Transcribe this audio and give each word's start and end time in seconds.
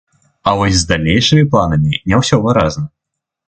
А 0.49 0.53
вось 0.59 0.79
з 0.79 0.87
далейшымі 0.93 1.45
планамі 1.53 2.03
не 2.09 2.25
ўсё 2.25 2.43
выразна. 2.49 2.83